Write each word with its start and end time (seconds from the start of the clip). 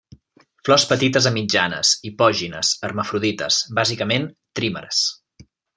Flors 0.67 0.85
petites 0.93 1.27
a 1.29 1.33
mitjanes, 1.35 1.91
hipògines, 2.09 2.73
hermafrodites, 2.89 3.61
bàsicament 3.81 4.31
trímeres. 4.61 5.09